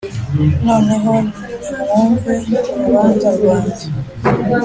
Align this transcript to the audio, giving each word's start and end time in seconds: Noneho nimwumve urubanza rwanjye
Noneho 0.65 1.13
nimwumve 1.69 2.33
urubanza 2.75 3.27
rwanjye 3.35 3.85